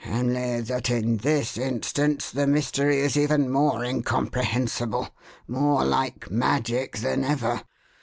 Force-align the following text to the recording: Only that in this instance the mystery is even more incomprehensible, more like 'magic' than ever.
Only 0.09 0.61
that 0.61 0.89
in 0.89 1.17
this 1.17 1.59
instance 1.59 2.31
the 2.31 2.47
mystery 2.47 3.01
is 3.01 3.15
even 3.15 3.51
more 3.51 3.83
incomprehensible, 3.85 5.09
more 5.47 5.85
like 5.85 6.31
'magic' 6.31 6.97
than 6.97 7.23
ever. 7.23 7.61